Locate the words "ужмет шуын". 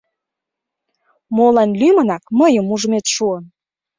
2.73-3.43